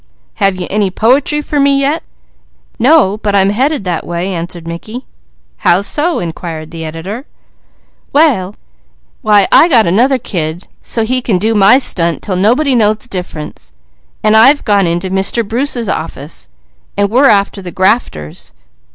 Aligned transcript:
"Have 0.37 0.55
you 0.59 0.65
any 0.71 0.89
poetry 0.89 1.41
for 1.41 1.59
me 1.59 1.79
yet?" 1.79 2.01
"No, 2.79 3.17
but 3.17 3.35
I'm 3.35 3.51
headed 3.51 3.83
that 3.83 4.03
way," 4.03 4.33
answered 4.33 4.67
Mickey. 4.67 5.05
"How 5.57 5.81
so?" 5.81 6.17
inquired 6.17 6.71
the 6.71 6.83
editor. 6.83 7.27
"Why 8.11 8.51
I've 9.27 9.69
got 9.69 9.85
another 9.85 10.17
kid 10.17 10.67
so 10.81 11.03
he 11.05 11.21
can 11.21 11.37
do 11.37 11.53
my 11.53 11.77
stunt 11.77 12.23
'til 12.23 12.37
nobody 12.37 12.73
knows 12.73 12.97
the 12.97 13.09
difference, 13.09 13.73
and 14.23 14.35
I've 14.35 14.65
gone 14.65 14.87
into 14.87 15.11
Mr. 15.11 15.47
Bruce's 15.47 15.87
office, 15.87 16.49
and 16.97 17.11
we're 17.11 17.27
after 17.29 17.61
the 17.61 17.69
grafters." 17.69 18.53